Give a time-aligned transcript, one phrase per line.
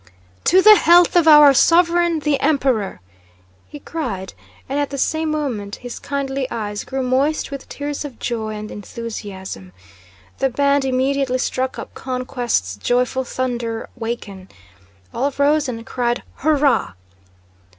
[0.45, 3.01] "To the health of our Sovereign, the Emperor!"
[3.67, 4.33] he cried,
[4.67, 8.71] and at the same moment his kindly eyes grew moist with tears of joy and
[8.71, 9.73] enthusiasm.
[10.39, 14.49] The band immediately struck up "Conquest's joyful thunder waken..."
[15.13, 16.93] All rose and cried "Hurrah!"